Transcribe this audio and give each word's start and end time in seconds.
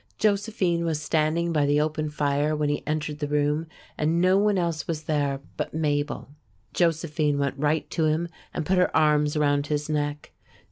Josephine 0.17 0.83
was 0.83 0.99
standing 0.99 1.53
by 1.53 1.67
the 1.67 1.79
open 1.79 2.09
fire 2.09 2.55
when 2.55 2.69
he 2.69 2.81
entered 2.87 3.19
the 3.19 3.27
room, 3.27 3.67
and 3.99 4.19
no 4.19 4.35
one 4.35 4.57
else 4.57 4.87
was 4.87 5.03
there 5.03 5.41
but 5.57 5.75
Mabel. 5.75 6.29
Josephine 6.73 7.37
went 7.37 7.53
right 7.55 7.87
to 7.91 8.05
him 8.05 8.27
and 8.51 8.65
put 8.65 8.79
her 8.79 8.97
arms 8.97 9.35
around 9.35 9.67
his 9.67 9.89
neck. 9.89 10.31